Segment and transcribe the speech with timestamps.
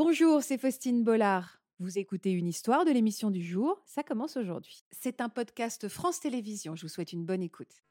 [0.00, 1.58] Bonjour, c'est Faustine Bollard.
[1.80, 4.84] Vous écoutez une histoire de l'émission du jour, ça commence aujourd'hui.
[4.92, 7.82] C'est un podcast France Télévisions, je vous souhaite une bonne écoute.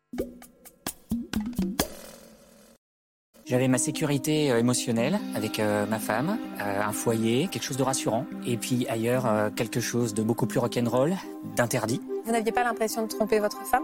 [3.46, 7.83] J'avais ma sécurité euh, émotionnelle avec euh, ma femme, euh, un foyer, quelque chose de
[7.83, 11.13] rassurant, et puis ailleurs euh, quelque chose de beaucoup plus rock'n'roll,
[11.58, 11.99] d'interdit.
[12.24, 13.83] Vous n'aviez pas l'impression de tromper votre femme?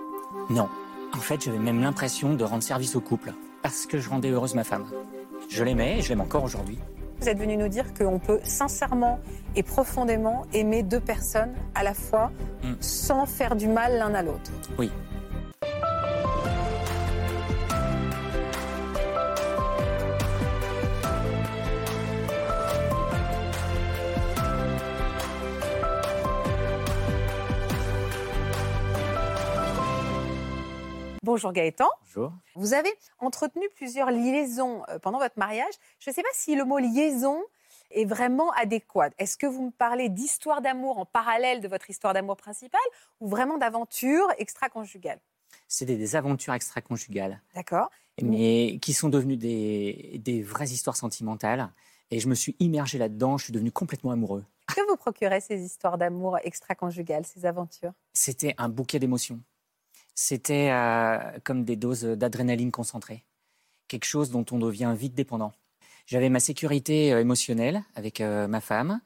[0.50, 0.70] Non.
[1.14, 4.56] En fait, j'avais même l'impression de rendre service au couple, parce que je rendais heureuse
[4.56, 4.90] ma femme.
[5.50, 6.80] Je l'aimais et je l'aime encore aujourd'hui.
[7.24, 9.18] Vous êtes venu nous dire qu'on peut sincèrement
[9.56, 12.32] et profondément aimer deux personnes à la fois
[12.64, 12.74] Mm.
[12.82, 14.52] sans faire du mal l'un à l'autre.
[14.78, 14.92] Oui.
[31.34, 31.90] Bonjour Gaëtan.
[32.04, 32.32] Bonjour.
[32.54, 35.74] Vous avez entretenu plusieurs liaisons euh, pendant votre mariage.
[35.98, 37.42] Je ne sais pas si le mot liaison
[37.90, 39.10] est vraiment adéquat.
[39.18, 42.80] Est-ce que vous me parlez d'histoire d'amour en parallèle de votre histoire d'amour principale
[43.20, 45.20] ou vraiment d'aventure extra-conjugale
[45.68, 47.90] C'est des, aventures extra-conjugales, D'accord
[48.22, 51.72] mais qui sont devenues des, des vraies histoires sentimentales.
[52.12, 54.46] Et je me suis immergé là-dedans, je suis devenu complètement amoureux.
[54.68, 57.94] Que vous procuraient ces histoires d'amour extra-conjugales, ces aventures?
[58.14, 59.42] C'était un bouquet d'émotions.
[60.16, 63.26] C'était euh, comme des doses d'adrénaline concentrée.
[63.88, 65.54] Quelque chose dont on devient vite dépendant.
[66.06, 69.02] J'avais ma sécurité euh, émotionnelle avec euh, ma femme,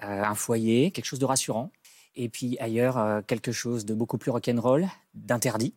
[0.00, 1.70] un foyer, quelque chose de rassurant.
[2.14, 5.74] Et puis ailleurs, quelque chose de beaucoup plus rock'n'roll, d'interdit.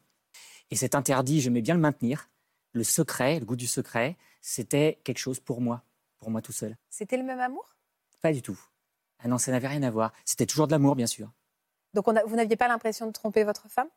[0.70, 2.30] Et cet interdit, j'aimais bien le maintenir.
[2.74, 5.84] Le secret, le goût du secret, c'était quelque chose pour moi,
[6.18, 6.76] pour moi tout seul.
[6.90, 7.76] C'était le même amour?
[8.22, 8.60] Pas du tout.
[9.20, 10.12] Ah non, ça n'avait rien à voir.
[10.26, 11.32] C'était toujours de l'amour, bien sûr.
[11.94, 13.88] Donc on a- vous n'aviez pas l'impression de tromper votre femme?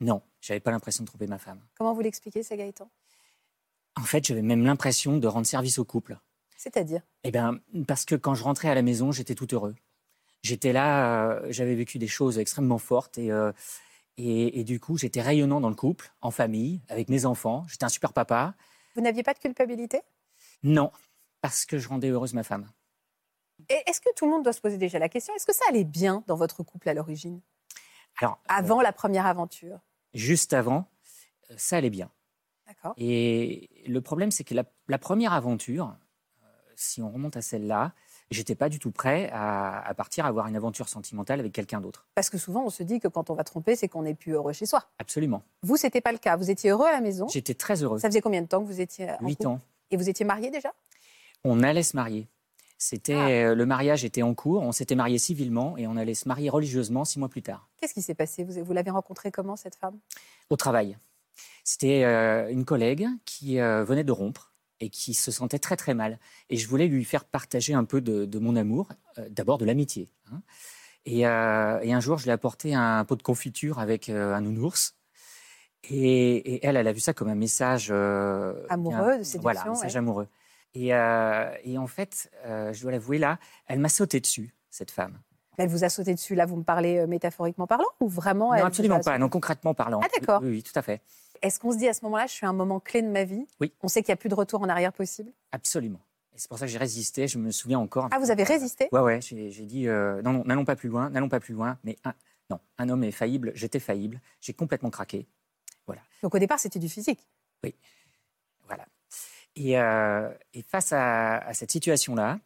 [0.00, 1.60] Non, j'avais pas l'impression de tromper ma femme.
[1.76, 2.90] Comment vous l'expliquez, ça, Gaëtan?
[3.96, 6.18] En fait, j'avais même l'impression de rendre service au couple.
[6.56, 7.02] C'est-à-dire?
[7.24, 9.74] Eh bien, parce que quand je rentrais à la maison, j'étais tout heureux.
[10.42, 13.52] J'étais là, euh, j'avais vécu des choses extrêmement fortes et, euh,
[14.16, 17.66] et, et du coup, j'étais rayonnant dans le couple, en famille, avec mes enfants.
[17.68, 18.54] J'étais un super papa.
[18.94, 20.00] Vous n'aviez pas de culpabilité?
[20.62, 20.92] Non,
[21.42, 22.70] parce que je rendais heureuse ma femme.
[23.68, 25.34] Est-ce que tout le monde doit se poser déjà la question?
[25.34, 27.40] Est-ce que ça allait bien dans votre couple à l'origine?
[28.18, 29.78] Alors, Avant la première aventure?
[30.14, 30.88] Juste avant,
[31.50, 32.10] euh, ça allait bien.
[32.96, 35.96] Et le problème, c'est que la, la première aventure,
[36.42, 37.92] euh, si on remonte à celle-là,
[38.30, 42.06] j'étais pas du tout prêt à, à partir avoir une aventure sentimentale avec quelqu'un d'autre.
[42.14, 44.32] Parce que souvent, on se dit que quand on va tromper, c'est qu'on n'est plus
[44.32, 44.88] heureux chez soi.
[44.98, 45.42] Absolument.
[45.62, 46.36] Vous, c'était pas le cas.
[46.36, 47.26] Vous étiez heureux à la maison.
[47.28, 47.98] J'étais très heureux.
[47.98, 49.60] Ça faisait combien de temps que vous étiez en Huit ans.
[49.90, 50.72] Et vous étiez marié déjà?
[51.42, 52.28] On allait se marier.
[52.82, 53.28] C'était Ah.
[53.28, 54.62] euh, le mariage était en cours.
[54.62, 57.92] On s'était marié civilement et on allait se marier religieusement six mois plus tard Qu'est-ce
[57.92, 58.42] qui s'est passé?
[58.42, 59.98] Vous, vous l'avez rencontrée comment, cette femme?
[60.48, 60.96] Au travail.
[61.62, 65.92] C'était euh, une collègue qui euh, venait de rompre et qui se sentait très très
[65.92, 66.18] mal.
[66.48, 69.66] Et je voulais lui faire partager un peu de, de mon amour, euh, d'abord de
[69.66, 70.08] l'amitié.
[70.32, 70.40] hein.
[71.04, 71.24] Et, et
[71.94, 74.94] un jour, je lui ai apporté un pot de confiture avec un nounours.
[75.84, 79.70] Et, et elle, elle a vu ça comme un message Amoureux, de séduction, Voilà, un
[79.70, 79.98] message ouais.
[79.98, 80.28] amoureux.
[80.74, 84.90] Et, euh, et en fait, euh, je dois l'avouer là, elle m'a sauté dessus, cette
[84.90, 85.18] femme.
[85.58, 86.34] Elle vous a sauté dessus.
[86.34, 89.18] Là, vous me parlez euh, métaphoriquement parlant ou vraiment elle non, absolument pas.
[89.18, 90.00] Non, concrètement parlant.
[90.02, 90.40] Ah, d'accord.
[90.42, 91.02] Oui, oui, tout à fait.
[91.42, 93.24] Est-ce qu'on se dit à ce moment-là, je suis à un moment clé de ma
[93.24, 93.46] vie?
[93.60, 93.72] Oui.
[93.82, 95.32] On sait qu'il n'y a plus de retour en arrière possible?
[95.52, 96.00] Absolument.
[96.34, 97.26] Et c'est pour ça que j'ai résisté.
[97.28, 98.08] Je me souviens encore.
[98.10, 98.88] Ah, vous avez résisté?
[98.92, 99.20] Ouais, ouais.
[99.20, 101.78] J'ai j'ai dit euh, non, non, n'allons pas plus loin, n'allons pas plus loin.
[101.84, 102.14] Mais un,
[102.48, 103.52] non, un homme est faillible.
[103.54, 104.20] J'étais faillible.
[104.40, 105.26] J'ai complètement craqué.
[106.22, 107.26] Donc au départ, c'était du physique?
[107.62, 107.74] Voilà.
[109.56, 112.40] Et, euh, et face à, cette situation-là,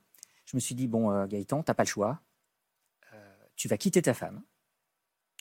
[0.47, 2.21] je me suis dit bon, euh, Gaëtan, t'as pas le choix.
[3.13, 4.43] Euh, tu vas quitter ta femme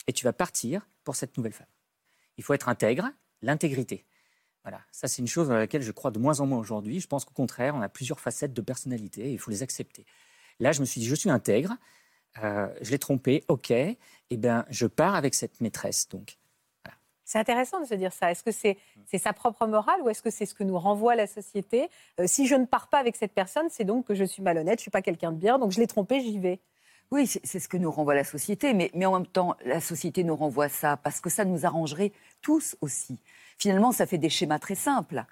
[0.06, 1.66] et tu vas partir pour cette nouvelle femme.
[2.36, 3.10] Il faut être intègre,
[3.42, 4.06] l'intégrité.
[4.62, 7.00] Voilà, ça c'est une chose à laquelle je crois de moins en moins aujourd'hui.
[7.00, 10.06] Je pense qu'au contraire, on a plusieurs facettes de personnalité et il faut les accepter.
[10.58, 11.76] Là, je me suis dit, je suis intègre,
[12.42, 13.98] euh, je l'ai trompé, ok, et
[14.32, 16.38] ben je pars avec cette maîtresse donc.
[17.24, 18.30] C'est intéressant de se dire ça.
[18.30, 18.76] Est-ce que c'est
[19.06, 21.88] c'est sa propre morale ou est-ce que c'est ce que nous renvoie la société?
[22.20, 24.78] Euh, Si je ne pars pas avec cette personne, c'est donc que je suis malhonnête,
[24.78, 26.60] je suis pas quelqu'un de bien, donc je l'ai trompé, j'y vais.
[27.10, 29.80] Oui, c'est c'est ce que nous renvoie la société, mais, mais en même temps, la
[29.80, 32.12] société nous renvoie ça parce que ça nous arrangerait
[32.42, 33.18] tous aussi.
[33.58, 35.24] Finalement, ça fait des schémas très simples.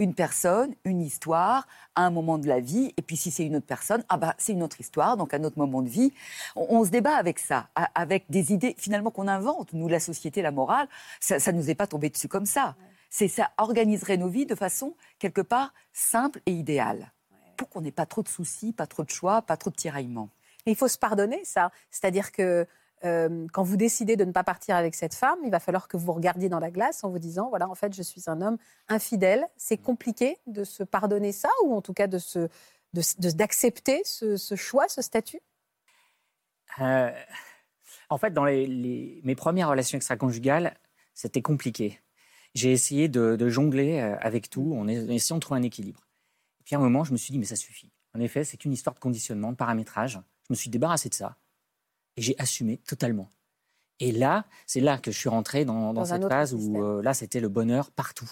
[0.00, 1.66] Une personne, une histoire,
[1.96, 4.52] un moment de la vie, et puis si c'est une autre personne, ah bah c'est
[4.52, 6.12] une autre histoire, donc un autre moment de vie.
[6.54, 9.72] On, se débat avec ça, avec des idées finalement qu'on invente.
[9.72, 12.76] Nous, la société, la morale, ça, ça nous est pas tombé dessus comme ça.
[13.10, 17.12] C'est ça organiserait nos vies de façon quelque part simple et idéale,
[17.56, 20.30] pour qu'on n'ait pas trop de soucis, pas trop de choix, pas trop de tiraillements.
[20.66, 21.72] Il faut se pardonner ça.
[21.90, 22.66] C'est-à-dire que
[23.04, 25.96] euh, quand vous décidez de ne pas partir avec cette femme, il va falloir que
[25.96, 28.58] vous regardiez dans la glace en vous disant, voilà, en fait, je suis un homme
[28.88, 29.46] infidèle.
[29.56, 32.18] C'est compliqué de se pardonner ça, ou en tout cas de
[32.92, 35.40] d'accepter ce, choix, ce statut?
[36.80, 37.10] Euh,
[38.08, 40.74] en fait, dans mes premières relations extra-conjugales,
[41.14, 42.00] c'était compliqué.
[42.54, 46.06] J'ai essayé de, jongler euh, avec tout en es- en essayant de trouver un équilibre.
[46.60, 47.92] Et puis à un moment, je me suis dit, mais ça suffit.
[48.14, 50.20] En effet, c'est qu'une histoire de conditionnement, de paramétrage.
[50.48, 51.36] Je me suis débarrassé de ça
[52.18, 53.30] et j'ai assumé totalement.
[54.00, 56.82] Et là, c'est là que je suis rentré dans, dans Dans un cette phase où
[56.82, 58.30] euh, là, c'était le bonheur partout.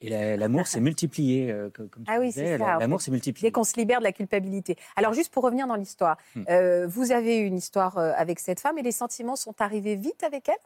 [0.00, 3.48] Et la- l'amour s'est multiplié, euh, co- comme tu Ah oui, disais, L'amour s'est multiplié.
[3.48, 4.76] Dès qu'on se libère de la culpabilité.
[4.96, 6.42] Alors, juste pour revenir dans l'histoire, Hmm.
[6.48, 10.22] euh, vous avez eu une histoire avec cette femme et les sentiments sont arrivés vite
[10.24, 10.58] avec elle?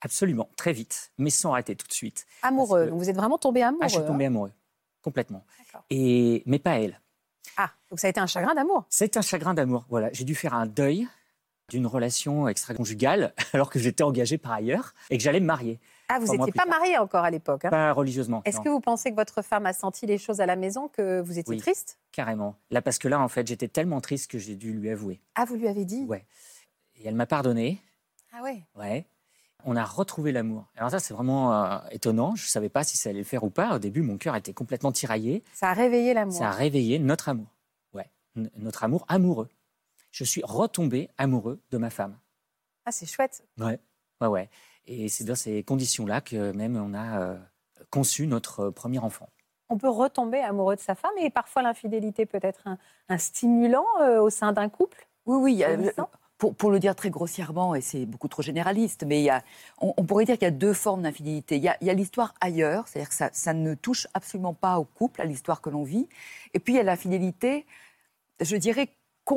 [0.00, 2.26] Absolument, très vite, mais sans arrêter tout de suite.
[2.42, 2.86] Amoureux.
[2.86, 3.84] que- Donc, vous êtes vraiment tombé amoureux.
[3.84, 4.52] Ah, je suis hein tombé amoureux,
[5.02, 5.44] complètement.
[5.90, 7.00] Et mais pas elle.
[7.58, 8.84] Ah, donc ça a été un chagrin d'amour.
[8.88, 9.84] C'est un chagrin d'amour.
[9.90, 11.06] Voilà, j'ai dû faire un deuil
[11.72, 15.80] d'une relation extra-conjugale alors que j'étais engagé par ailleurs et que j'allais me marier.
[16.08, 17.64] Ah, vous n'étiez pas marié encore à l'époque.
[17.64, 18.42] hein Pas religieusement.
[18.44, 21.20] Est-ce que vous pensez que votre femme a senti les choses à la maison, que
[21.22, 21.60] vous étiez Oui.
[21.60, 21.98] triste?
[22.12, 22.56] Carrément.
[22.70, 25.20] Là, parce que là, en fait, j'étais tellement triste que j'ai dû lui avouer.
[25.34, 26.04] Ah, vous lui avez dit?
[26.04, 26.26] Ouais.
[27.00, 27.80] Et elle m'a pardonné.
[28.34, 28.62] Ah ouais.
[28.76, 29.06] Ouais.
[29.64, 30.66] On a retrouvé l'amour.
[30.76, 32.34] Alors ça, c'est vraiment euh, étonnant.
[32.36, 33.74] Je ne savais pas si ça allait le faire ou pas.
[33.76, 35.42] Au début, mon cœur était complètement tiraillé.
[35.54, 36.34] Ça a réveillé l'amour.
[36.34, 37.46] Ça a réveillé notre amour.
[37.94, 38.10] Ouais.
[38.36, 39.48] N- notre amour amoureux.
[40.12, 42.16] Je suis retombé amoureux de ma femme.
[42.84, 43.44] Ah, c'est chouette.
[43.58, 43.80] Ouais,
[44.20, 44.50] ouais, ouais.
[44.84, 47.38] Et c'est dans ces conditions-là que même on a euh,
[47.90, 49.28] conçu notre euh, premier enfant.
[49.68, 52.78] On peut retomber amoureux de sa femme et parfois l'infidélité peut être un,
[53.08, 55.08] un stimulant euh, au sein d'un couple?
[55.24, 55.90] Oui, oui.
[56.36, 59.44] pour, pour le dire très grossièrement, et c'est beaucoup trop généraliste, mais il y a,
[59.80, 61.56] on, on pourrait dire qu'il y a deux formes d'infidélité.
[61.56, 64.52] Il y a, il y a l'histoire ailleurs, c'est-à-dire que ça, ça ne touche absolument
[64.52, 66.08] pas au couple, à l'histoire que l'on vit.
[66.52, 67.64] Et puis il y a l'infidélité,
[68.40, 68.88] je dirais,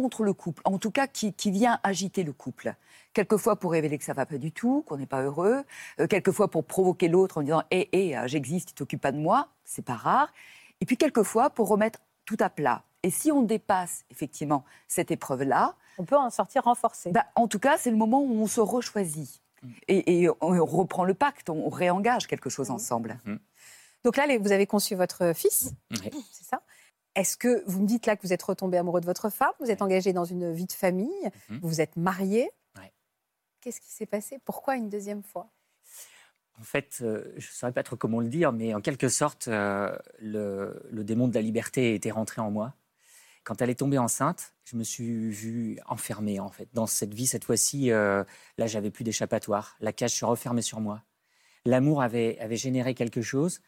[0.01, 2.75] contre le couple, en tout cas qui, qui vient agiter le couple.
[3.13, 5.63] Quelquefois pour révéler que ça va pas du tout, qu'on n'est pas heureux,
[5.99, 9.17] euh, quelquefois pour provoquer l'autre en disant Hé, hé, euh, j'existe, tu t'occupes pas de
[9.17, 10.33] moi, c'est pas rare.
[10.81, 12.83] Et puis quelquefois pour remettre tout à plat.
[13.03, 17.11] Et si on dépasse effectivement cette épreuve-là, On peut en sortir renforcé.
[17.11, 19.41] bah, en tout cas, c'est le moment où on se rechoisit.
[19.87, 22.75] Et, et on, reprend le pacte, on réengage quelque chose Mhm.
[22.75, 23.19] ensemble.
[24.03, 26.61] Donc là, vous avez conçu votre fils, c'est ça?
[27.15, 29.71] Est-ce que vous me dites là que vous êtes retombé amoureux de votre femme, vous
[29.71, 31.59] êtes engagé dans une vie de famille, Mhm.
[31.61, 32.91] vous êtes marié Ouais.
[33.61, 34.39] Qu'est-ce qui s'est passé?
[34.43, 35.49] Pourquoi une deuxième fois?
[36.59, 39.47] En fait, euh, je ne saurais pas trop comment le dire, mais en quelque sorte,
[39.49, 42.73] euh, le, le démon de la liberté était rentré en moi.
[43.43, 47.27] Quand elle est tombée enceinte, je me suis vu enfermé en fait dans cette vie.
[47.27, 48.23] Cette fois-ci, euh,
[48.57, 49.75] là, j'avais plus d'échappatoire.
[49.81, 51.03] La cage se refermait sur moi.
[51.65, 53.61] L'amour avait, avait généré quelque chose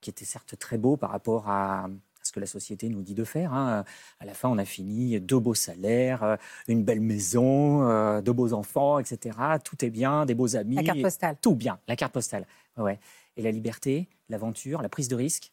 [0.00, 1.88] qui était certes très beau par rapport à
[2.30, 3.52] ce que la société nous dit de faire.
[3.52, 3.84] hein.
[4.20, 6.36] À la fin, on a fini deux beaux salaires, euh,
[6.68, 9.36] une belle maison, euh, de beaux enfants, etc.
[9.64, 11.36] Tout est bien, des beaux amis La carte postale.
[11.42, 12.46] tout bien, la carte postale.
[12.76, 13.00] Ouais.
[13.36, 15.52] Et la liberté, l'aventure, la prise de risque,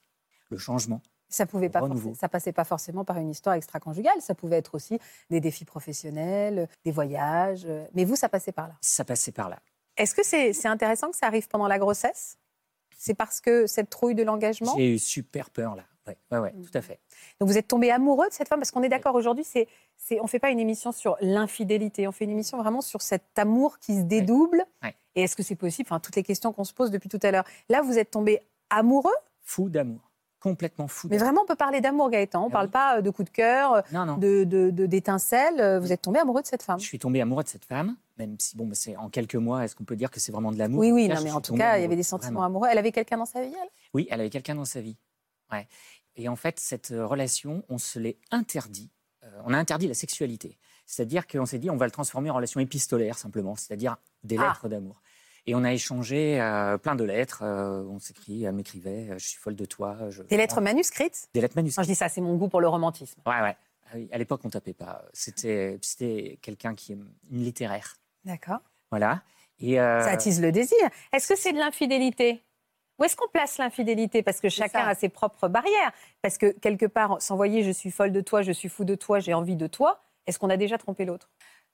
[0.49, 1.01] le changement.
[1.29, 1.81] Ça pouvait pas,
[2.17, 4.21] ça passait pas forcément par une histoire extra-conjugale.
[4.21, 4.97] Ça pouvait être aussi
[5.29, 7.65] des défis professionnels, des voyages.
[7.65, 8.75] euh, Mais vous, ça passait par là.
[8.81, 9.59] Ça passait par là.
[9.97, 12.37] Est-ce que c'est c'est intéressant que ça arrive pendant la grossesse?
[12.97, 14.73] C'est parce que cette trouille de l'engagement?
[14.77, 15.83] J'ai eu super peur là.
[16.07, 16.99] Ouais, ouais, ouais, tout à fait.
[17.39, 18.59] Donc vous êtes tombé amoureux de cette femme?
[18.59, 19.67] Parce qu'on est d'accord aujourd'hui, c'est,
[19.97, 23.37] c'est, on fait pas une émission sur l'infidélité, on fait une émission vraiment sur cet
[23.37, 24.63] amour qui se dédouble.
[24.83, 24.95] Ouais.
[25.15, 25.87] Et est-ce que c'est possible?
[25.89, 27.43] Enfin, toutes les questions qu'on se pose depuis tout à l'heure.
[27.69, 29.11] Là, vous êtes tombé amoureux,
[29.41, 30.01] Fou d'amour.
[30.39, 31.07] Complètement fou.
[31.09, 32.43] mais vraiment, on peut parler d'amour, Gaëtan.
[32.43, 32.71] On Ah parle oui.
[32.71, 34.17] pas euh, de coup de cœur, euh, Non, non.
[34.17, 35.59] de, de, de- d'étincelles.
[35.59, 36.79] Euh, Vous êtes tombé amoureux de cette femme.
[36.79, 39.63] Je suis tombé amoureux de cette femme, même si, bon, bah, c'est en quelques mois,
[39.65, 40.79] est-ce qu'on peut dire que c'est vraiment de l'amour?
[40.81, 42.45] Oui, oui, Là, non, mais en tout cas, il y avait des sentiments vraiment.
[42.45, 42.67] amoureux.
[42.71, 43.69] Elle avait quelqu'un dans sa vie, elle?
[43.95, 44.95] Oui, elle avait quelqu'un dans sa vie.
[45.51, 45.67] Ouais.
[46.15, 48.89] Et en fait, cette euh, relation, on se l'est interdit.
[49.23, 50.57] Euh, on a interdit la sexualité.
[50.85, 54.47] C'est-à-dire qu'on s'est dit, on va le transformer en relation épistolaire, simplement, c'est-à-dire des Ah.
[54.47, 55.01] lettres d'amour.
[55.45, 57.41] Et on a échangé euh, plein de lettres.
[57.43, 60.09] euh, on s'écrit, elle m'écrivait, je suis folle de toi.
[60.09, 61.29] je- Des lettres manuscrites?
[61.33, 61.85] Des lettres Quand manuscrites.
[61.85, 63.21] je dis ça, c'est mon goût pour le romantisme.
[63.25, 63.55] Ouais, ouais.
[63.93, 65.05] Ah à l'époque, on tapait pas.
[65.13, 66.95] C'était, c'était quelqu'un qui est
[67.31, 67.95] une littéraire.
[68.25, 68.59] D'accord.
[68.89, 69.23] Voilà.
[69.59, 70.77] Et euh, Ça attise le désir.
[71.13, 72.43] Est-ce que c'est de l'infidélité?
[72.99, 74.23] Où est-ce qu'on place l'infidélité?
[74.23, 75.91] Parce que chacun a ses propres barrières.
[76.21, 79.19] Parce que quelque part, s'envoyer je suis folle de toi, je suis fou de toi,
[79.19, 81.29] j'ai envie de toi, est-ce qu'on a déjà trompé l'autre?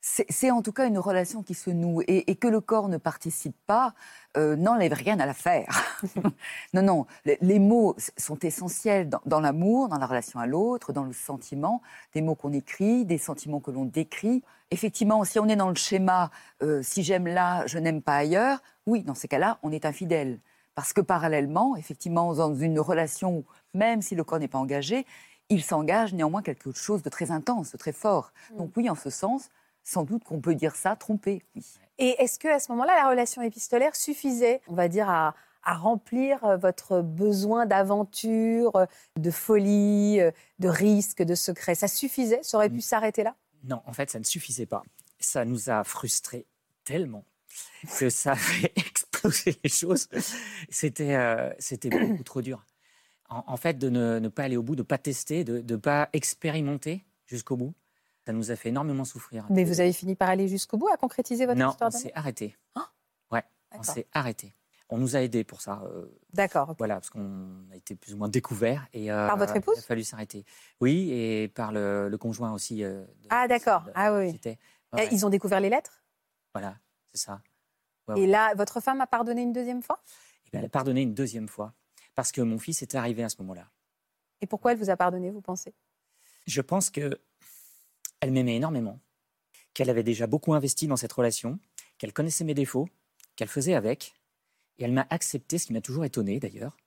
[0.06, 2.98] C'est en tout cas une relation qui se noue et, et que le corps ne
[2.98, 3.94] participe pas
[4.36, 5.98] euh, n'enlève rien à l'affaire.
[6.74, 10.92] non, non, les, les mots sont essentiels dans, dans l'amour, dans la relation à l'autre,
[10.92, 11.82] dans le sentiment,
[12.14, 14.44] des mots qu'on écrit, des sentiments que l'on décrit.
[14.72, 16.32] Effectivement, si on est dans le schéma
[16.64, 20.40] euh, si j'aime là, je n'aime pas ailleurs, oui, dans ces cas-là, on est infidèle.
[20.76, 25.06] Parce que parallèlement, effectivement, dans une relation, où, même si le corps n'est pas engagé,
[25.50, 28.32] il s'engage néanmoins quelque chose de très intense, de très fort.
[28.58, 29.50] Donc oui, en ce sens,
[29.84, 31.64] sans doute qu'on peut dire ça, trompé, oui.
[32.00, 35.76] Et est-ce que à ce moment-là, la relation épistolaire suffisait, on va dire, à, à
[35.76, 38.86] remplir euh, votre besoin d'aventure, euh,
[39.20, 41.76] de folie, euh, de risque, de secret?
[41.76, 42.40] Ça suffisait?
[42.42, 42.82] Ça aurait pu Mm.
[42.82, 43.36] s'arrêter là?
[43.64, 44.82] Non, en fait, ça ne suffisait pas.
[45.20, 46.48] Ça nous a frustrés
[46.84, 47.24] tellement
[48.00, 48.74] que ça fait
[49.64, 50.08] les choses.
[50.70, 52.66] C'était euh, c'était beaucoup trop dur.
[53.30, 55.62] En, en fait, de ne, ne pas aller au bout, de ne pas tester, de
[55.62, 57.74] ne pas expérimenter jusqu'au bout,
[58.26, 59.46] ça nous a fait énormément souffrir.
[59.50, 62.02] Mais vous avez fini par aller jusqu'au bout à concrétiser votre Non, histoire on d'amour
[62.02, 62.58] s'est arrêté.
[62.76, 62.90] Ah,
[63.32, 64.54] ouais, on s'est arrêté.
[64.90, 65.82] On nous a aidés pour ça.
[65.86, 66.76] euh, D'accord.
[66.78, 68.86] Voilà, parce qu'on a été plus ou moins découverts.
[68.94, 70.46] Et, euh, Par votre épouse Il a fallu s'arrêter.
[70.82, 72.84] Oui, et par le, le conjoint aussi.
[72.84, 73.86] euh, de- Ah, d'accord.
[73.96, 74.40] Ah oui.
[74.46, 74.58] Eh,
[74.94, 76.04] ouais, Ils ont découvert les lettres?
[76.54, 76.78] Voilà,
[77.12, 77.42] c'est ça.
[78.08, 80.02] Ouais, Et là, votre femme a pardonné une deuxième fois?
[80.46, 81.74] Et ben, elle a pardonné une deuxième fois,
[82.16, 83.70] parce que mon fils était arrivé à ce moment-là.
[84.42, 85.74] Et pourquoi elle vous a pardonné, vous pensez?
[86.46, 87.20] Je pense que
[88.20, 89.00] elle m'aimait énormément,
[89.74, 91.60] qu'elle avait déjà beaucoup investi dans cette relation,
[91.98, 92.88] qu'elle connaissait mes défauts,
[93.36, 94.14] qu'elle faisait avec,
[94.78, 96.78] et elle m'a accepté, ce qui m'a toujours étonné d'ailleurs.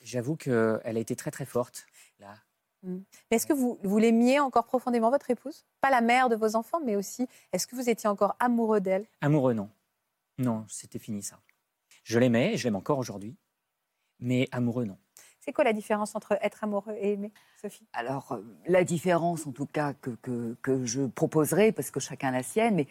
[0.00, 1.86] J'avoue qu'elle a été très très forte.
[2.20, 2.34] Là.
[2.82, 3.02] Mais
[3.36, 5.64] est-ce que vous, vous l'aimiez encore profondément, votre épouse?
[5.80, 9.06] Pas la mère de vos enfants, mais aussi, est-ce que vous étiez encore amoureux d'elle?
[9.20, 9.68] Amoureux, non.
[10.38, 11.40] Non, c'était fini ça.
[12.04, 13.36] Je l'aimais, et je l'aime encore aujourd'hui,
[14.20, 14.98] mais amoureux, non.
[15.40, 17.86] C'est quoi la différence entre être amoureux et aimer, Sophie?
[17.92, 22.28] Alors, euh, la différence, en tout cas, que, que, que je proposerai, parce que chacun
[22.28, 22.88] a la sienne, mais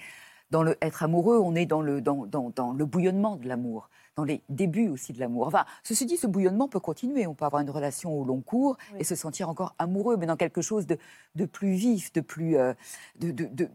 [0.52, 3.90] dans le être amoureux, on est dans le, dans, dans, dans le bouillonnement de l'amour,
[4.16, 5.48] dans les débuts aussi de l'amour.
[5.48, 7.28] Enfin, ceci dit, ce bouillonnement peut continuer.
[7.28, 9.00] On peut avoir une relation au long cours Oui.
[9.02, 10.98] et se sentir encore amoureux, mais dans quelque chose de,
[11.36, 12.58] de plus vif, de plus.
[12.58, 12.74] euh,
[13.18, 13.70] de, de, de-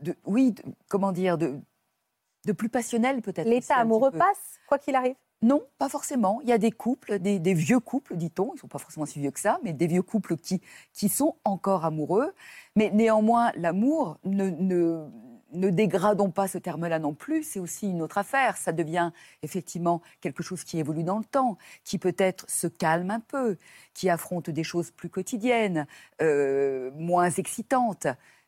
[0.00, 1.60] de- oui, de- comment dire, de,
[2.46, 3.48] de plus passionnel peut-être.
[3.48, 5.16] L'état amoureux passe, quoi qu'il arrive?
[5.42, 6.40] Non, pas forcément.
[6.42, 9.04] Il y a des couples, des, des vieux couples, dit-on, ils ne sont pas forcément
[9.04, 10.62] si vieux que ça, mais des vieux couples qui,
[10.94, 12.32] qui sont encore amoureux.
[12.76, 15.06] Mais néanmoins, l'amour, ne, ne,
[15.52, 18.56] ne dégradons pas ce terme-là non plus, c'est aussi une autre affaire.
[18.56, 19.10] Ça devient
[19.42, 23.58] effectivement quelque chose qui évolue dans le temps, qui peut-être se calme un peu,
[23.92, 25.86] qui affronte des choses plus quotidiennes,
[26.22, 28.06] euh, moins excitantes.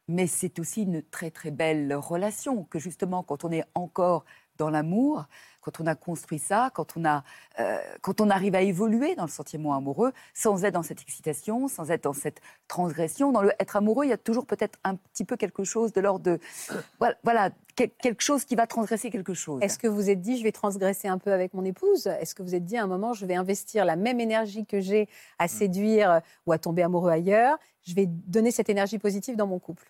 [0.08, 4.24] Mais c'est aussi une très très belle relation que justement quand on est encore
[4.56, 5.26] dans l'amour,
[5.60, 7.24] quand on a construit ça, quand on, a,
[7.58, 11.66] euh, quand on arrive à évoluer dans le sentiment amoureux, sans être dans cette excitation,
[11.68, 13.32] sans être dans cette transgression.
[13.32, 16.00] Dans le être amoureux, il y a toujours peut-être un petit peu quelque chose de
[16.00, 16.38] l'ordre de...
[17.00, 19.60] Voilà, voilà, quel- quelque chose qui va transgresser quelque chose.
[19.60, 22.06] Est-ce que vous vous êtes dit, je vais transgresser un peu avec mon épouse?
[22.06, 24.66] Est-ce que vous vous êtes dit, à un moment, je vais investir la même énergie
[24.66, 25.08] que j'ai
[25.38, 27.58] à séduire euh, ou à tomber amoureux ailleurs?
[27.82, 29.84] Je vais donner cette énergie positive dans mon couple.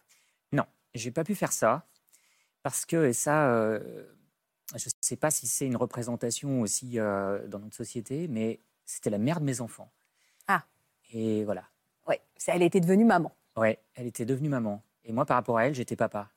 [0.97, 1.87] J'ai pas pu faire ça
[2.63, 4.05] parce que et ça, euh,
[4.75, 9.11] je ne sais pas si c'est une représentation aussi euh, dans notre société, mais c'était
[9.11, 9.91] la mère de mes enfants.
[10.49, 10.65] Ah.
[11.13, 11.65] Et voilà.
[12.09, 13.33] Oui, elle était devenue maman.
[13.57, 14.83] Ouais, elle était devenue maman.
[15.05, 16.31] Et moi, par rapport à elle, j'étais papa.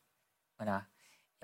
[0.57, 0.85] Voilà.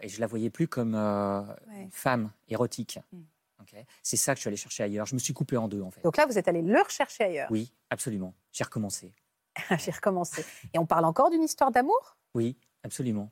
[0.01, 1.89] Et je la voyais plus comme euh, Ouais.
[1.91, 2.99] femme érotique.
[3.11, 3.21] Mm.
[3.61, 3.75] Ok.
[4.03, 5.05] C'est ça que je suis allé chercher ailleurs.
[5.07, 6.01] Je me suis coupé en deux, en fait.
[6.01, 7.47] Donc là, vous êtes allé le rechercher ailleurs.
[7.49, 8.35] Oui, absolument.
[8.51, 9.13] J'ai recommencé.
[9.79, 10.45] J'ai recommencé.
[10.73, 12.17] Et on parle encore d'une histoire d'amour?
[12.35, 13.31] Oui, absolument.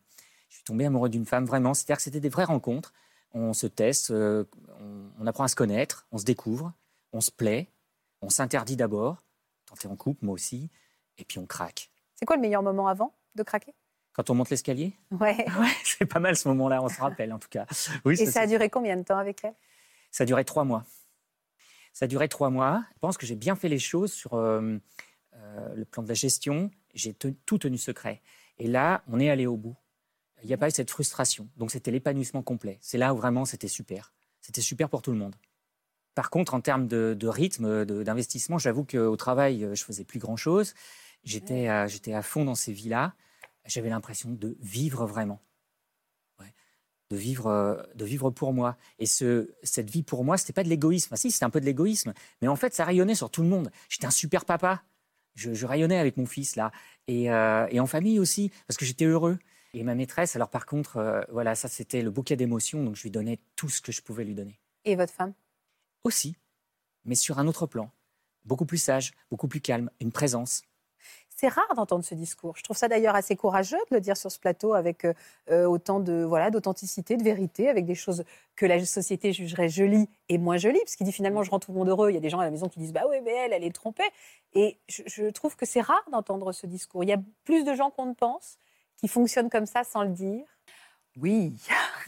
[0.50, 1.74] Je suis tombé amoureux d'une femme, vraiment.
[1.74, 2.94] C'est-à-dire que c'était des vraies rencontres.
[3.34, 4.44] On se teste, euh,
[4.80, 6.74] on, on apprend à se connaître, on se découvre,
[7.14, 7.70] on se plaît,
[8.22, 9.24] on s'interdit d'abord.
[9.84, 10.70] Es en couple, moi aussi.
[11.18, 11.90] Et puis on craque.
[12.16, 13.74] C'est quoi le meilleur moment avant de craquer?
[14.14, 14.94] Quand on monte l'escalier?
[15.12, 15.46] Ouais.
[15.60, 17.66] Ouais, c'est pas mal ce moment-là, on se rappelle en tout cas.
[18.06, 19.56] Oui, Et ça a duré combien de temps avec elle?
[20.12, 20.86] Ça a duré trois mois.
[21.92, 22.84] Ça a duré trois mois.
[22.94, 24.78] Je pense que j'ai bien fait les choses sur euh,
[25.36, 26.70] euh, le plan de la gestion.
[26.94, 28.22] J'ai tout tenu secret.
[28.58, 29.76] Et là, on est allé au bout.
[30.44, 31.48] Il n'y a pas eu cette frustration.
[31.58, 32.78] Donc, c'était l'épanouissement complet.
[32.82, 34.14] C'est là où vraiment c'était super.
[34.42, 35.36] C'était super pour tout le monde.
[36.16, 40.74] Par contre, en termes de, rythme, d'investissement, j'avoue qu'au travail, euh, je faisais plus grand-chose.
[41.24, 43.16] J'étais à fond dans ces vies-là.
[43.66, 45.42] J'avais l'impression de vivre vraiment.
[47.10, 48.76] De, vivre, euh, de vivre pour moi.
[48.98, 51.10] Et ce, cette vie pour moi, c'était pas de l'égoïsme.
[51.10, 52.14] Enfin, si, c'était un peu de l'égoïsme.
[52.42, 53.72] Mais en fait, ça rayonnait sur tout le monde.
[53.88, 54.84] J'étais un super papa.
[55.36, 56.72] Je, je rayonnais avec mon fils, là.
[57.08, 59.40] Et, euh, et en famille aussi, parce que j'étais heureux.
[59.74, 63.04] Et ma maîtresse, alors par contre, euh, voilà, ça c'était le bouquet d'émotions, donc je
[63.04, 64.60] lui donnais tout ce que je pouvais lui donner.
[64.86, 65.34] Et votre femme?
[66.04, 66.36] Aussi,
[67.06, 67.92] mais sur un autre plan.
[68.46, 70.62] Beaucoup plus sage, beaucoup plus calme, une présence.
[71.36, 72.56] C'est rare d'entendre ce discours.
[72.58, 75.14] Je trouve ça d'ailleurs assez courageux de le dire sur ce plateau avec euh,
[75.50, 78.24] euh, autant de voilà d'authenticité, de vérité, avec des choses
[78.56, 80.80] que la société jugerait jolies et moins jolies.
[80.84, 82.12] Parce qu'il dit finalement, je rends tout le monde heureux.
[82.12, 83.64] Il y a des gens à la maison qui disent bah oui, mais elle, elle
[83.64, 84.04] est trompée.
[84.54, 87.04] Et je, je trouve que c'est rare d'entendre ce discours.
[87.04, 88.58] Il y a plus de gens qu'on ne pense
[88.98, 90.46] qui fonctionnent comme ça sans le dire.
[91.18, 91.54] Oui,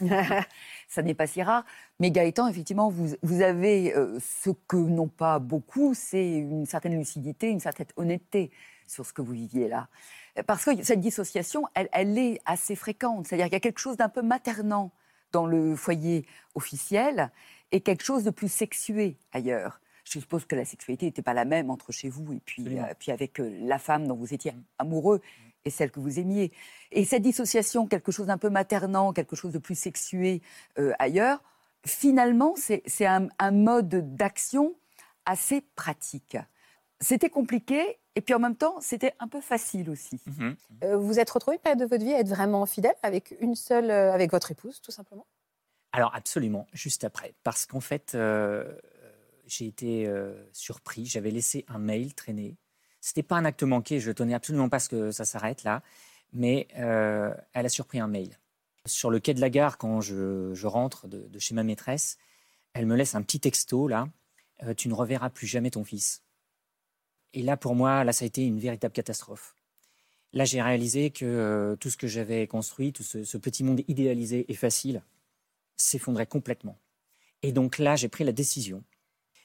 [0.88, 1.64] ça n'est pas si rare.
[2.00, 6.96] Mais Gaëtan, effectivement, vous, vous avez euh, ce que n'ont pas beaucoup, c'est une certaine
[6.96, 8.50] lucidité, une certaine honnêteté
[8.86, 9.88] sur ce que vous viviez là.
[10.46, 13.26] Parce que cette dissociation, elle, elle est assez fréquente.
[13.26, 14.92] C'est-à-dire qu'il y a quelque chose d'un peu maternant
[15.32, 17.30] dans le foyer officiel
[17.72, 19.80] et quelque chose de plus sexué ailleurs.
[20.04, 22.82] Je suppose que la sexualité n'était pas la même entre chez vous et puis, euh,
[22.98, 25.20] puis avec euh, la femme dont vous étiez amoureux
[25.66, 26.52] et celle que vous aimiez.
[26.92, 30.40] Et cette dissociation, quelque chose d'un peu maternant, quelque chose de plus sexué
[30.78, 31.42] euh, ailleurs,
[31.84, 34.74] finalement, c'est un, un mode d'action
[35.26, 36.38] assez pratique.
[37.00, 40.18] C'était compliqué et puis en même temps, c'était un peu facile aussi.
[40.26, 40.56] Mhm.
[40.84, 43.54] Euh, vous êtes retrouvé une période de votre vie à être vraiment fidèle avec une
[43.54, 45.26] seule, euh, avec votre épouse, tout simplement?
[45.92, 47.34] Alors absolument, juste après.
[47.42, 48.74] Parce qu'en fait, euh,
[49.46, 51.06] j'ai été euh, surpris.
[51.06, 52.56] J'avais laissé un mail traîner.
[53.06, 54.00] C'était pas un acte manqué.
[54.00, 55.80] Je tenais absolument pas à ce que ça s'arrête là.
[56.32, 58.36] Mais euh, elle a surpris un mail.
[58.84, 62.18] Sur le quai de la gare, quand je, rentre de, de chez ma maîtresse,
[62.72, 64.08] elle me laisse un petit texto là.
[64.64, 66.24] Euh, tu ne reverras plus jamais ton fils.
[67.32, 69.54] Et là, pour moi, là, ça a été une véritable catastrophe.
[70.32, 73.82] Là, j'ai réalisé que euh, tout ce que j'avais construit, tout ce, ce petit monde
[73.86, 75.00] idéalisé et facile,
[75.76, 76.76] s'effondrait complètement.
[77.42, 78.82] Et donc là, j'ai pris la décision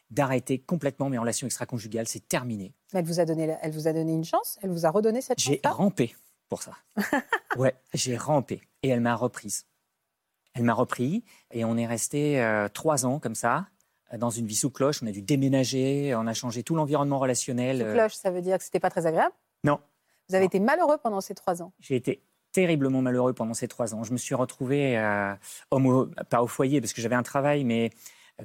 [0.09, 2.07] d'arrêter complètement mes relations extra-conjugales.
[2.07, 2.73] C'est terminé.
[2.93, 5.21] Mais Elle vous a donné, elle vous a donné une chance Elle vous a redonné
[5.21, 6.15] cette J'ai chance rampé
[6.49, 6.73] pour ça.
[7.57, 8.61] ouais, j'ai rampé.
[8.83, 9.65] Et elle m'a reprise.
[10.53, 13.67] Elle m'a repris et on est resté euh, trois ans comme ça,
[14.13, 15.01] euh, dans une vie sous cloche.
[15.01, 17.77] On a dû déménager, on a changé tout l'environnement relationnel.
[17.79, 19.33] Sous euh, cloche, ça veut dire que c'était pas très agréable
[19.63, 19.79] Non,
[20.27, 20.49] Vous avez Non.
[20.49, 22.21] été malheureux pendant ces trois ans J'ai été
[22.51, 24.03] terriblement malheureux pendant ces trois ans.
[24.03, 25.33] Je me suis retrouvé, euh,
[25.71, 27.91] homme au- pas au foyer parce que j'avais un travail, mais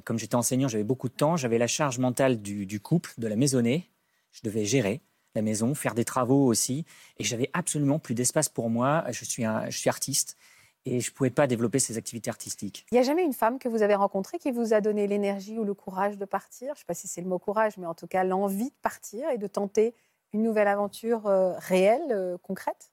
[0.05, 1.35] comme j'étais enseignant, j'avais beaucoup de temps.
[1.35, 3.89] J'avais la charge mentale du, du couple, de la maisonnée.
[4.37, 5.01] Je devais gérer
[5.33, 6.85] la maison, faire des travaux aussi.
[7.17, 9.03] Et j'avais absolument plus d'espace pour moi.
[9.09, 10.37] Je suis, un, je suis artiste
[10.85, 12.85] et je ne pouvais pas développer ces activités artistiques.
[12.91, 15.57] Il n'y a jamais une femme que vous avez rencontrée qui vous a donné l'énergie
[15.57, 16.67] ou le courage de partir?
[16.69, 18.75] Je ne sais pas si c'est le mot courage, mais en tout cas l'envie de
[18.81, 19.95] partir et de tenter
[20.33, 22.91] une nouvelle aventure euh, réelle, euh, concrète?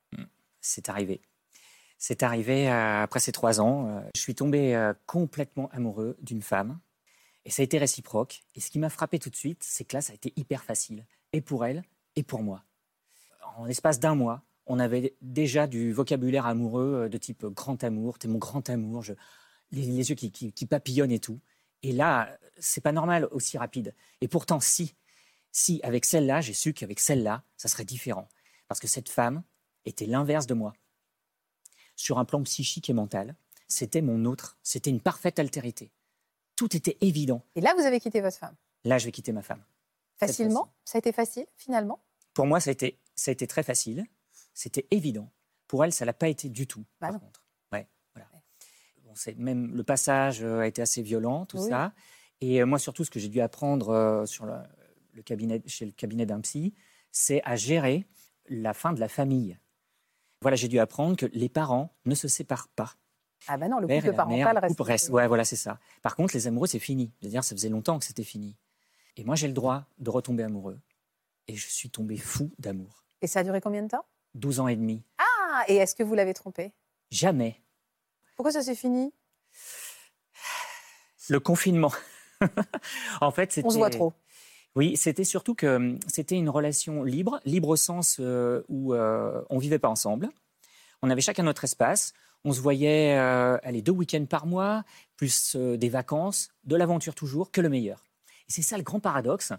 [0.60, 1.20] C'est arrivé.
[1.98, 4.02] C'est arrivé euh, après ces trois ans.
[4.14, 6.80] je suis tombé complètement amoureux d'une femme.
[7.44, 8.42] Et ça a été réciproque.
[8.54, 10.64] Et ce qui m'a frappé tout de suite, c'est que là, ça a été hyper
[10.64, 11.04] facile.
[11.34, 11.82] Et pour elle,
[12.14, 12.62] et pour moi.
[13.56, 18.20] En l'espace d'un mois, on avait déjà du vocabulaire amoureux euh, de type grand amour.
[18.20, 19.02] T'es mon grand amour.
[19.02, 19.14] Je...
[19.72, 21.40] Les, les yeux qui, qui- qui papillonnent et tout.
[21.82, 23.96] Et là, c'est pas normal aussi rapide.
[24.20, 24.94] Et pourtant, si,
[25.50, 28.28] si, avec celle-là, j'ai su qu'avec celle-là, ça serait différent.
[28.68, 29.42] Parce que cette femme
[29.86, 30.72] était l'inverse de moi.
[31.96, 33.34] Sur un plan psychique et mental,
[33.66, 34.56] c'était mon autre.
[34.62, 35.90] C'était une parfaite altérité.
[36.54, 37.42] Tout était évident.
[37.56, 38.54] Et là, vous avez quitté votre femme?
[38.84, 39.64] Là, je vais quitter ma femme.
[40.16, 40.72] Facilement?
[40.84, 42.02] Ça a été facile, finalement?
[42.34, 44.04] Pour moi, ça a été, ça a été très facile.
[44.52, 45.30] C'était évident.
[45.66, 46.80] Pour elle, ça l'a pas été du tout.
[47.00, 47.18] Bah par non.
[47.20, 47.44] contre.
[47.72, 48.28] Ouais, voilà.
[49.02, 51.68] Bon, même le passage euh, a été assez violent, tout Oui.
[51.68, 51.92] ça.
[52.40, 54.54] Et euh, moi, surtout, ce que j'ai dû apprendre euh, sur le,
[55.12, 56.74] le cabinet, chez le cabinet d'un psy,
[57.10, 58.06] c'est à gérer
[58.48, 59.58] la fin de la famille.
[60.42, 62.94] Voilà, j'ai dû apprendre que les parents ne se séparent pas.
[63.46, 64.76] Ah ben non, le Père couple mère, parental le reste.
[64.76, 65.08] couple reste.
[65.10, 65.78] Ouais, voilà, c'est ça.
[66.02, 67.12] Par contre, les amoureux, c'est fini.
[67.20, 68.56] C'est-à-dire, ça faisait longtemps que c'était fini.
[69.16, 70.78] Et moi, j'ai le droit de retomber amoureux.
[71.48, 73.04] Et je suis tombé fou d'amour.
[73.22, 74.04] Et ça a duré combien de temps?
[74.34, 75.02] 12 ans et demi.
[75.18, 76.72] Ah, et est-ce que vous l'avez trompé
[77.10, 77.60] Jamais.
[78.36, 79.12] Pourquoi ça s'est fini?
[81.28, 81.92] Le confinement.
[83.20, 83.66] en fait, c'était.
[83.66, 84.12] On se voit trop.
[84.74, 89.40] Oui, c'était surtout que hum, c'était une relation libre, libre au sens euh, où euh,
[89.50, 90.28] on vivait pas ensemble.
[91.02, 92.12] On avait chacun notre espace.
[92.44, 94.84] On se voyait euh, aller deux week-ends par mois,
[95.16, 98.04] plus euh, des vacances, de l'aventure toujours, que le meilleur.
[98.48, 99.52] Et c'est ça le grand paradoxe,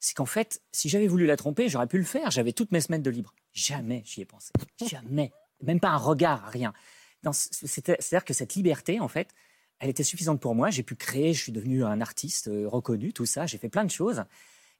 [0.00, 2.30] c'est qu'en fait, si j'avais voulu la tromper, j'aurais pu le faire.
[2.30, 3.34] J'avais toutes mes semaines de libre.
[3.52, 4.52] Jamais j'y ai pensé.
[4.84, 5.32] Jamais.
[5.62, 6.72] Même pas un regard, rien.
[7.30, 9.28] C'est-à-dire que cette liberté, en fait,
[9.78, 10.70] elle était suffisante pour moi.
[10.70, 13.46] J'ai pu créer, je suis devenu un artiste euh, reconnu, tout ça.
[13.46, 14.24] J'ai fait plein de choses.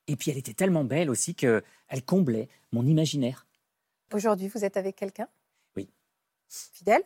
[0.08, 1.62] Et puis elle était tellement belle aussi qu'elle
[2.04, 3.46] comblait mon imaginaire.
[4.12, 5.28] Aujourd'hui, vous êtes avec quelqu'un?
[5.76, 5.88] Oui.
[6.48, 7.02] Fidèle?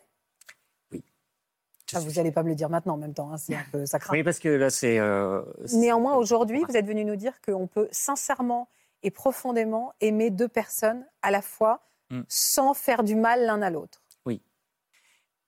[1.93, 3.85] Ah, Vous n'allez pas me le dire maintenant en même temps, hein, c'est un peu
[3.85, 4.13] ça craint.
[4.13, 4.99] Oui, parce que là, c'est.
[4.99, 5.41] euh,
[5.73, 8.67] Néanmoins, aujourd'hui, vous êtes venu nous dire qu'on peut sincèrement
[9.03, 12.21] et profondément aimer deux personnes à la fois Mm.
[12.29, 14.01] sans faire du mal l'un à l'autre.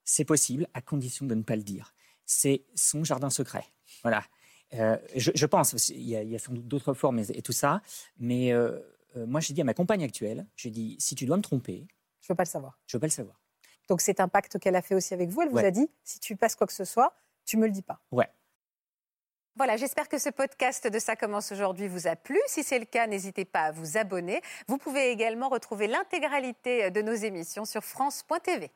[0.04, 1.94] C'est possible, à condition de ne pas le dire.
[2.26, 3.64] C'est son jardin secret.
[4.02, 4.24] Voilà.
[4.74, 7.26] Euh, je, je pense, il y, a, il y a sans doute d'autres formes et,
[7.38, 7.82] et tout ça,
[8.18, 8.80] mais euh,
[9.16, 11.88] moi j'ai dit à ma compagne actuelle, j'ai dit, si tu dois me tromper,
[12.22, 12.78] Je ne veux pas le savoir.
[12.88, 13.39] je veux pas le savoir.
[13.90, 15.42] Donc c'est un pacte qu'elle a fait aussi avec vous.
[15.42, 15.66] Elle vous Ouais.
[15.66, 17.14] a dit, si tu passes quoi que ce soit,
[17.46, 18.00] tu me le dis pas.
[18.12, 18.30] Ouais.
[19.56, 22.40] Voilà, j'espère que ce podcast de Ça commence aujourd'hui vous a plu.
[22.48, 24.42] Si c'est le cas, n'hésitez pas à vous abonner.
[24.68, 28.72] Vous pouvez également retrouver l'intégralité de nos émissions sur France.tv.